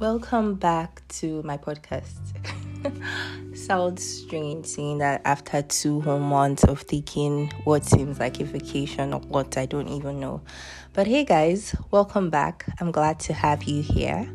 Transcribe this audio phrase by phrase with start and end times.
[0.00, 2.14] Welcome back to my podcast.
[3.56, 9.12] Sounds strange saying that after two whole months of taking what seems like a vacation
[9.12, 10.40] or what I don't even know.
[10.92, 12.64] But hey guys, welcome back.
[12.80, 14.32] I'm glad to have you here.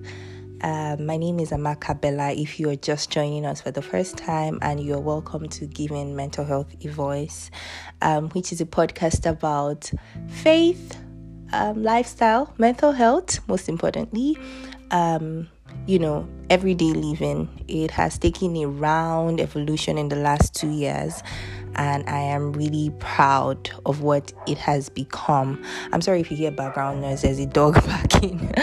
[0.59, 2.33] Uh, my name is Amaka Bella.
[2.33, 6.13] If you are just joining us for the first time, and you're welcome to Giving
[6.13, 7.51] Mental Health a Voice,
[8.01, 9.89] um, which is a podcast about
[10.27, 10.97] faith,
[11.53, 14.37] um, lifestyle, mental health, most importantly,
[14.91, 15.47] um,
[15.87, 17.49] you know, everyday living.
[17.67, 21.21] It has taken a round evolution in the last two years,
[21.75, 25.63] and I am really proud of what it has become.
[25.91, 28.53] I'm sorry if you hear background noise, there's a dog barking.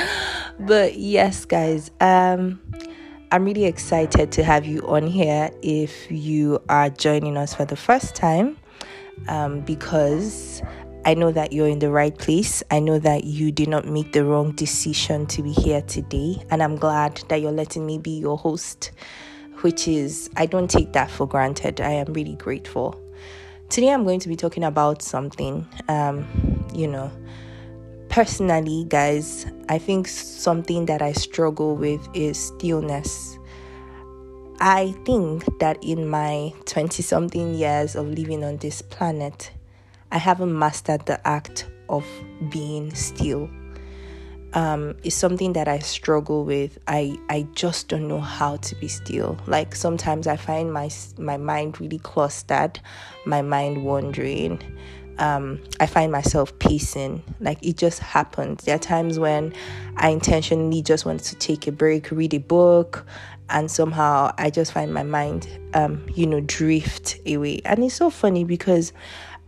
[0.60, 2.60] but yes, guys, um,
[3.32, 7.76] I'm really excited to have you on here if you are joining us for the
[7.76, 8.56] first time
[9.28, 10.62] um, because
[11.02, 12.62] I know that you're in the right place.
[12.70, 16.44] I know that you did not make the wrong decision to be here today.
[16.50, 18.90] And I'm glad that you're letting me be your host,
[19.62, 21.80] which is, I don't take that for granted.
[21.80, 23.00] I am really grateful.
[23.70, 26.26] Today, I'm going to be talking about something, um,
[26.74, 27.10] you know,
[28.10, 33.38] personally, guys, I think something that I struggle with is stillness.
[34.60, 39.52] I think that in my 20 something years of living on this planet,
[40.12, 42.06] I haven't mastered the act of
[42.50, 43.50] being still.
[44.52, 46.78] Um, it's something that I struggle with.
[46.88, 49.38] I I just don't know how to be still.
[49.46, 52.80] Like sometimes I find my my mind really clustered,
[53.24, 54.60] my mind wandering.
[55.18, 57.22] Um, I find myself pacing.
[57.40, 58.64] Like it just happens.
[58.64, 59.52] There are times when
[59.96, 63.06] I intentionally just want to take a break, read a book,
[63.50, 67.60] and somehow I just find my mind, um, you know, drift away.
[67.64, 68.92] And it's so funny because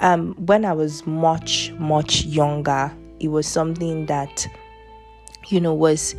[0.00, 4.46] um, when I was much, much younger, it was something that,
[5.48, 6.14] you know, was,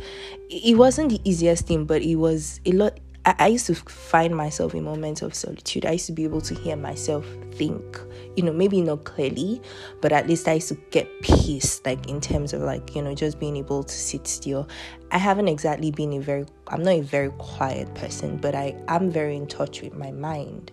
[0.48, 2.98] it wasn't the easiest thing, but it was a lot.
[3.26, 5.86] I, I used to find myself in moments of solitude.
[5.86, 8.00] I used to be able to hear myself think,
[8.36, 9.60] you know, maybe not clearly,
[10.00, 13.14] but at least I used to get peace, like in terms of like, you know,
[13.14, 14.68] just being able to sit still.
[15.10, 19.10] I haven't exactly been a very, I'm not a very quiet person, but I am
[19.10, 20.72] very in touch with my mind.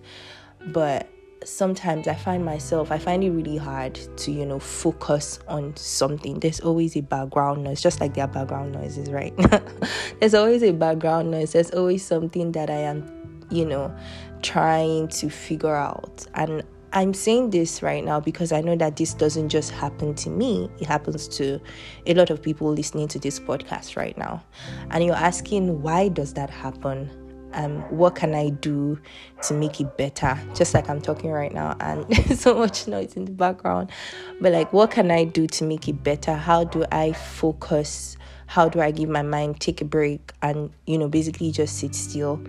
[0.68, 1.10] But
[1.44, 6.40] sometimes I find myself, I find it really hard to, you know, focus on something.
[6.40, 9.34] There's always a background noise, just like there are background noises, right?
[10.20, 11.54] There's always a background noise.
[11.54, 13.96] There's always something that I am, you know,
[14.42, 16.26] trying to figure out.
[16.36, 16.64] And
[16.94, 20.70] I'm saying this right now because I know that this doesn't just happen to me,
[20.80, 21.60] it happens to
[22.06, 24.44] a lot of people listening to this podcast right now.
[24.90, 27.10] And you're asking, why does that happen?
[27.54, 29.00] Um, what can I do
[29.44, 30.40] to make it better?
[30.56, 32.06] Just like I'm talking right now, and
[32.38, 33.92] so much noise in the background.
[34.40, 36.36] But like, what can I do to make it better?
[36.36, 38.18] How do I focus?
[38.48, 41.96] How do I give my mind take a break and you know basically just sit
[41.96, 42.42] still?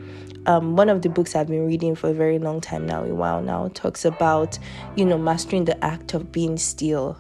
[0.47, 3.15] Um, one of the books I've been reading for a very long time now, a
[3.15, 4.59] while now, talks about
[4.97, 7.17] you know mastering the act of being still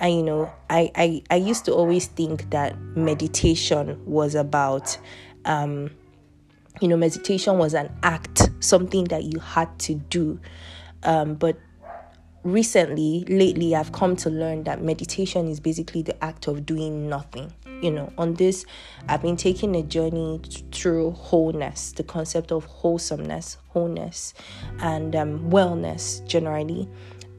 [0.00, 4.96] and you know I, I i used to always think that meditation was about
[5.44, 5.90] um
[6.80, 10.40] you know, meditation was an act, something that you had to do.
[11.02, 11.56] Um, but
[12.42, 17.52] recently, lately, I've come to learn that meditation is basically the act of doing nothing.
[17.82, 18.64] You know, on this,
[19.08, 20.40] I've been taking a journey
[20.72, 24.34] through wholeness, the concept of wholesomeness, wholeness,
[24.78, 26.88] and um, wellness generally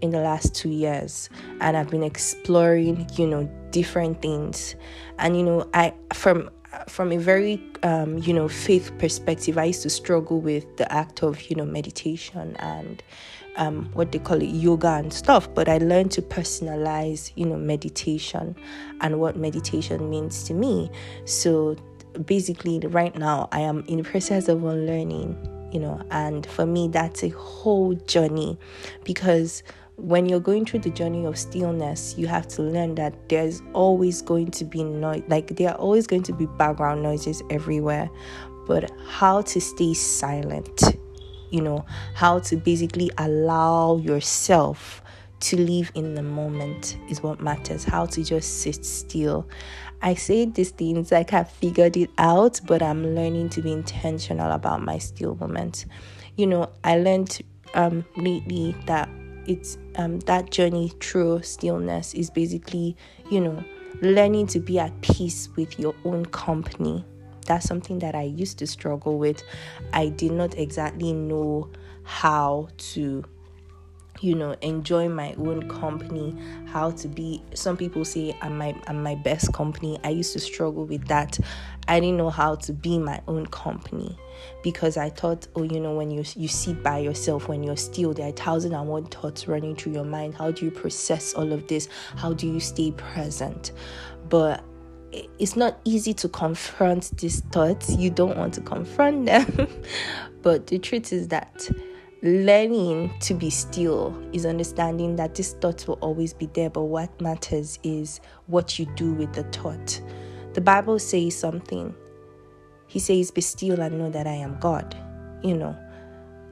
[0.02, 1.30] in the last two years
[1.62, 4.76] and i've been exploring you know different things
[5.20, 6.50] and you know i from
[6.88, 11.24] from a very um, you know faith perspective, I used to struggle with the act
[11.24, 13.04] of you know meditation and
[13.58, 15.54] um, what they call it yoga and stuff.
[15.54, 18.56] But I learned to personalize you know meditation
[19.02, 20.90] and what meditation means to me.
[21.26, 21.76] So
[22.26, 25.52] basically, right now I am in the process of unlearning.
[25.72, 28.58] You know, and for me, that's a whole journey
[29.04, 29.62] because
[29.98, 34.22] when you're going through the journey of stillness, you have to learn that there's always
[34.22, 38.10] going to be noise, like there are always going to be background noises everywhere.
[38.68, 40.98] But how to stay silent,
[41.52, 45.02] you know, how to basically allow yourself
[45.42, 47.84] to live in the moment is what matters.
[47.84, 49.48] How to just sit still.
[50.02, 54.52] I say these things like I've figured it out, but I'm learning to be intentional
[54.52, 55.86] about my still moment.
[56.36, 57.42] You know, I learned
[57.76, 59.08] um, lately that
[59.48, 62.96] it's um, that journey through stillness is basically
[63.30, 63.64] you know
[64.02, 67.06] learning to be at peace with your own company.
[67.46, 69.44] That's something that i used to struggle with.
[69.94, 71.70] I did not exactly know
[72.04, 73.24] how to
[74.22, 76.36] you know enjoy my own company
[76.68, 80.00] how to be some people say i'm my i'm my best company.
[80.04, 81.40] I used to struggle with that.
[81.88, 84.18] I didn't know how to be my own company
[84.64, 88.14] because i thought oh you know when you you sit by yourself when you're still
[88.14, 91.52] there are thousand and one thoughts running through your mind how do you process all
[91.54, 91.90] of this?
[92.16, 93.72] How do you stay present?
[94.30, 94.64] But
[95.40, 97.96] it's not easy to confront these thoughts.
[97.96, 99.68] You don't want to confront them.
[100.42, 101.68] But the truth is that
[102.26, 107.22] learning to be still is understanding that these thoughts will always be there, but what
[107.22, 110.02] matters is what you do with the thought.
[110.54, 111.94] The Bible says something.
[112.88, 114.96] He says, Be still and know that I am God.
[115.44, 115.78] You know,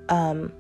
[0.10, 0.54] um,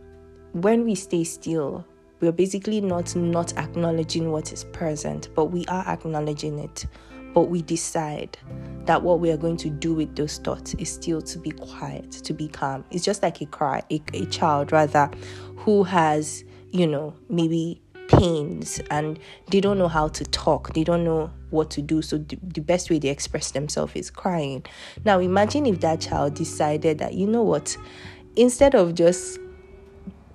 [0.53, 1.85] when we stay still,
[2.19, 6.85] we're basically not not acknowledging what is present, but we are acknowledging it
[7.33, 8.37] but we decide
[8.85, 12.11] that what we are going to do with those thoughts is still to be quiet,
[12.11, 12.83] to be calm.
[12.91, 15.09] It's just like a cry, a, a child rather,
[15.57, 19.17] who has, you know, maybe pains and
[19.49, 22.01] they don't know how to talk, they don't know what to do.
[22.01, 24.65] So the, the best way they express themselves is crying.
[25.05, 27.75] Now imagine if that child decided that, you know what,
[28.35, 29.39] instead of just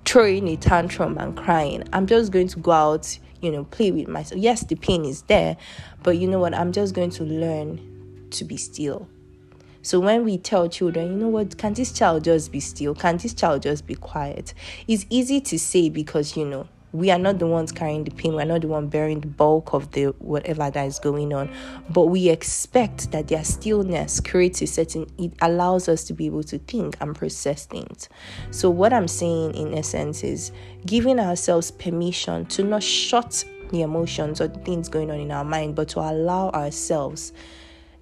[0.05, 4.07] throwing a tantrum and crying, I'm just going to go out you know, play with
[4.07, 4.41] myself.
[4.41, 5.57] Yes, the pain is there,
[6.03, 6.53] but you know what?
[6.53, 9.07] I'm just going to learn to be still.
[9.81, 12.93] So when we tell children, you know what, can this child just be still?
[12.93, 14.53] Can this child just be quiet?
[14.87, 18.33] It's easy to say because, you know, we are not the ones carrying the pain
[18.33, 21.53] we're not the one bearing the bulk of the whatever that is going on
[21.89, 26.43] but we expect that their stillness creates a certain it allows us to be able
[26.43, 28.09] to think and process things
[28.51, 30.51] so what i'm saying in essence is
[30.85, 35.45] giving ourselves permission to not shut the emotions or the things going on in our
[35.45, 37.33] mind but to allow ourselves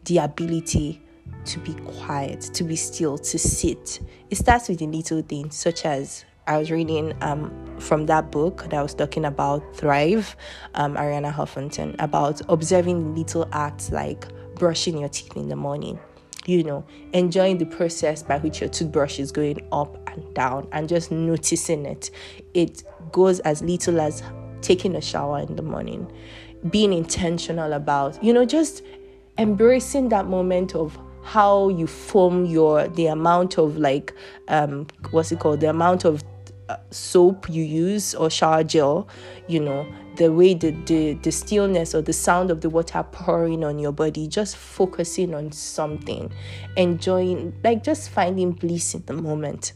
[0.05, 1.01] the ability
[1.45, 3.99] to be quiet, to be still, to sit.
[4.29, 8.65] It starts with the little things, such as I was reading um, from that book
[8.69, 10.35] that was talking about Thrive,
[10.75, 15.99] um, Arianna Huffington, about observing little acts like brushing your teeth in the morning,
[16.45, 20.87] you know, enjoying the process by which your toothbrush is going up and down and
[20.87, 22.11] just noticing it.
[22.53, 24.23] It goes as little as
[24.61, 26.09] taking a shower in the morning,
[26.69, 28.83] being intentional about, you know, just
[29.37, 34.13] embracing that moment of how you form your the amount of like
[34.47, 36.23] um what's it called the amount of
[36.91, 39.07] soap you use or shower gel,
[39.47, 39.85] you know,
[40.17, 43.91] the way the, the, the stillness or the sound of the water pouring on your
[43.91, 46.31] body, just focusing on something,
[46.75, 49.73] enjoying, like just finding bliss in the moment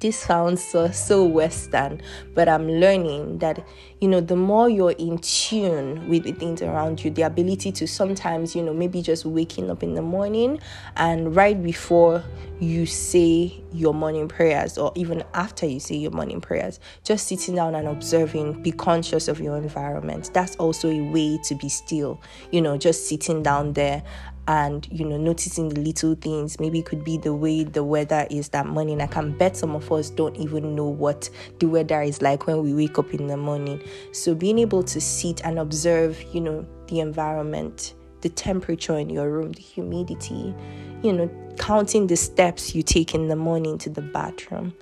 [0.00, 2.00] this sounds so, so Western,
[2.34, 3.66] but I'm learning that,
[4.00, 7.86] you know, the more you're in tune with the things around you, the ability to
[7.86, 10.60] sometimes, you know, maybe just waking up in the morning
[10.96, 12.22] and right before
[12.60, 17.54] you say your morning prayers, or even after you say your morning prayers, just sitting
[17.54, 20.30] down and observing, be conscious of your environment.
[20.32, 22.20] That's also a way to be still,
[22.50, 24.02] you know, just sitting down there
[24.48, 26.58] and you know noticing the little things.
[26.58, 29.00] Maybe it could be the way the weather is that morning.
[29.00, 31.30] I can bet some of us don't even know what
[31.60, 33.82] the weather is like when we wake up in the morning.
[34.12, 39.30] So being able to sit and observe you know the environment the temperature in your
[39.30, 40.54] room the humidity
[41.02, 44.74] you know counting the steps you take in the morning to the bathroom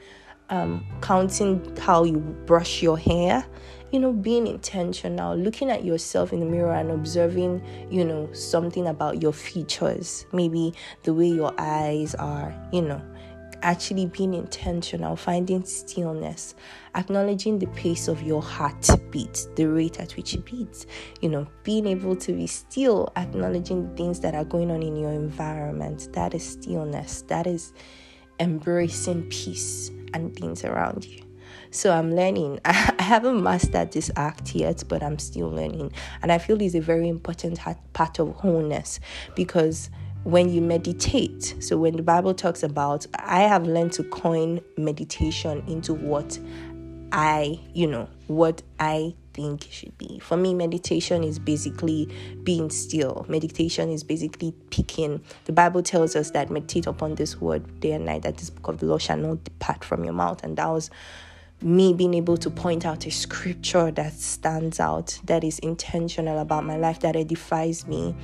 [0.49, 3.45] um, counting how you brush your hair
[3.93, 8.89] you know, being intentional, looking at yourself in the mirror and observing, you know, something
[8.89, 10.75] about your features, maybe
[11.05, 13.01] the way your eyes are, you know,
[13.63, 16.55] actually being intentional, finding stillness,
[16.95, 20.87] acknowledging the pace of your heartbeat, the rate at which it beats,
[21.21, 25.13] you know, being able to be still, acknowledging things that are going on in your
[25.13, 26.09] environment.
[26.13, 27.73] That is stillness, that is
[28.39, 31.26] embracing peace and things around you.
[31.77, 32.59] So I'm learning.
[32.65, 35.93] I haven't mastered this act yet, but I'm still learning.
[36.23, 37.61] And I feel it's a very important
[37.93, 38.99] part of wholeness
[39.35, 39.91] because
[40.25, 45.63] when you meditate, so when the Bible talks about, I have learned to coin meditation
[45.69, 46.39] into what
[47.13, 50.19] I, you know, what I think should be.
[50.21, 52.09] For me, meditation is basically
[52.43, 53.27] being still.
[53.29, 55.23] Meditation is basically picking.
[55.45, 58.69] The Bible tells us that meditate upon this word day and night, that this book
[58.69, 60.43] of the law shall not depart from your mouth.
[60.43, 60.91] And that was
[61.63, 66.65] me being able to point out a scripture that stands out, that is intentional about
[66.65, 68.15] my life, that edifies me,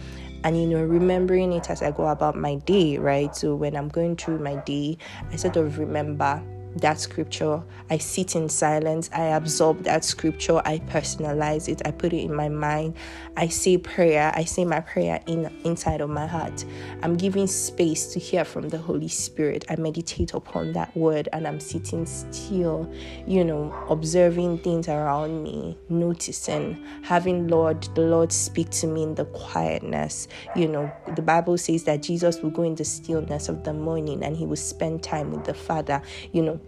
[0.44, 3.34] and you know, remembering it as I go about my day, right?
[3.34, 4.98] So when I'm going through my day,
[5.30, 6.42] I sort of remember
[6.76, 7.62] that scripture.
[7.90, 9.10] I sit in silence.
[9.12, 10.62] I absorb that scripture.
[10.64, 11.82] I personalize it.
[11.84, 12.96] I put it in my mind.
[13.36, 14.32] I say prayer.
[14.34, 16.64] I say my prayer in inside of my heart.
[17.02, 19.64] I'm giving space to hear from the Holy Spirit.
[19.68, 22.90] I meditate upon that word and I'm sitting still,
[23.26, 29.14] you know, observing things around me, noticing, having Lord, the Lord speak to me in
[29.14, 30.28] the quietness.
[30.56, 34.22] You know, the Bible says that Jesus will go in the stillness of the morning
[34.22, 36.02] and he will spend time with the Father.
[36.32, 36.60] You know,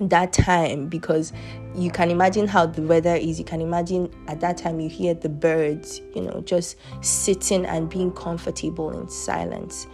[0.00, 1.32] that time because
[1.74, 3.38] you can imagine how the weather is.
[3.38, 7.88] You can imagine at that time you hear the birds you know just sitting and
[7.88, 9.86] being comfortable in silence.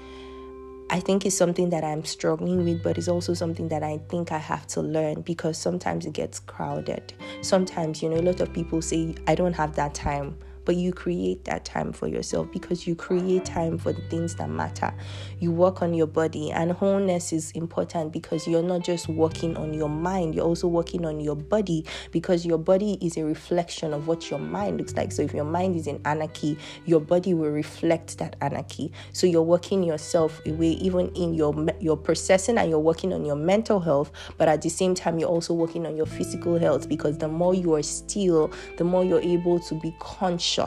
[0.92, 4.32] I think it's something that I'm struggling with, but it's also something that I think
[4.32, 7.12] I have to learn because sometimes it gets crowded.
[7.42, 10.92] Sometimes, you know, a lot of people say, I don't have that time but you
[10.92, 14.92] create that time for yourself because you create time for the things that matter.
[15.38, 19.74] You work on your body, and wholeness is important because you're not just working on
[19.74, 24.06] your mind, you're also working on your body because your body is a reflection of
[24.06, 25.12] what your mind looks like.
[25.12, 28.92] So if your mind is in anarchy, your body will reflect that anarchy.
[29.12, 33.36] So you're working yourself away, even in your your processing, and you're working on your
[33.36, 37.18] mental health, but at the same time, you're also working on your physical health because
[37.18, 40.59] the more you are still, the more you're able to be conscious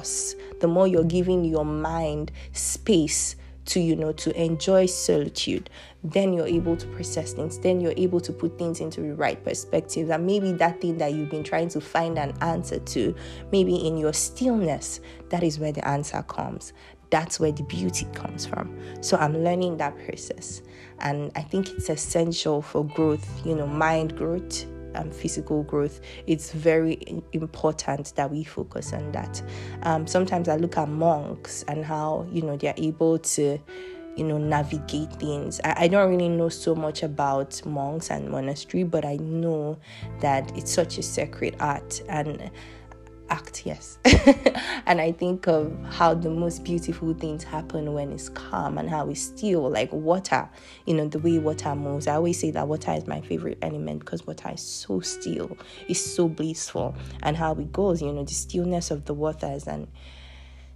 [0.59, 3.35] the more you're giving your mind space
[3.65, 5.69] to you know to enjoy solitude
[6.03, 9.43] then you're able to process things then you're able to put things into the right
[9.43, 10.09] perspective.
[10.09, 13.15] And maybe that thing that you've been trying to find an answer to
[13.51, 16.73] maybe in your stillness that is where the answer comes.
[17.09, 18.77] That's where the beauty comes from.
[19.01, 20.61] So i'm learning that process.
[20.99, 26.51] And i think it's essential for growth you know mind growth um, physical growth, it's
[26.51, 29.41] very important that we focus on that.
[29.83, 33.59] Um, sometimes I look at monks and how you know they're able to
[34.15, 38.83] you know navigate things I, I, don't really know so much about monks and monastery
[38.83, 39.79] but i know
[40.19, 42.51] that it's such a sacred art and
[43.33, 43.97] act, yes.
[44.85, 49.09] and I think of how the most beautiful things happen when it's calm and how
[49.09, 50.47] it's still, like water,
[50.85, 52.07] you know, the way water moves.
[52.07, 55.99] I always say that water is my favorite element because water is so still, it's
[55.99, 59.87] so blissful, and how it goes, you know, the stillness of the waters and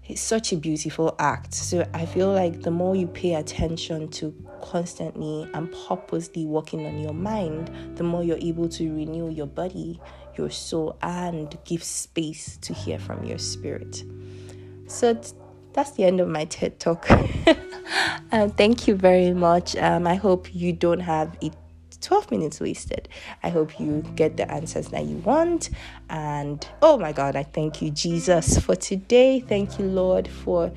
[0.08, 1.54] it's such a beautiful act.
[1.54, 7.00] So I feel like the more you pay attention to constantly and purposely working on
[7.00, 10.00] your mind, the more you're able to renew your body,
[10.38, 14.04] your soul and give space to hear from your spirit.
[14.88, 15.20] So
[15.74, 17.10] that's the end of my TED talk.
[18.32, 19.76] um, thank you very much.
[19.76, 21.54] Um, I hope you don't have it
[22.02, 23.10] 12 minutes wasted.
[23.44, 25.70] I hope you get the answers that you want.
[26.10, 29.40] And oh my God, I thank you, Jesus, for today.
[29.40, 30.72] Thank you, Lord, for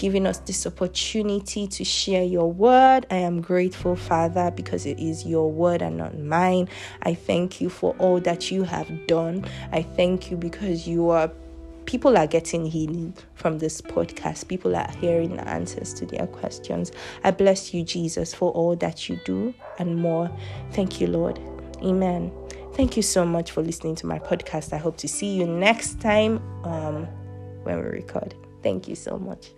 [0.00, 3.04] giving us this opportunity to share your word.
[3.10, 6.70] I am grateful, Father, because it is your word and not mine.
[7.02, 9.44] I thank you for all that you have done.
[9.72, 11.30] I thank you because you are
[11.84, 14.48] people are getting healing from this podcast.
[14.48, 16.92] People are hearing the answers to their questions.
[17.22, 20.30] I bless you, Jesus, for all that you do and more.
[20.72, 21.38] Thank you, Lord.
[21.82, 22.32] Amen.
[22.72, 24.72] Thank you so much for listening to my podcast.
[24.72, 27.06] I hope to see you next time um,
[27.64, 28.34] when we record.
[28.62, 29.50] Thank you so much.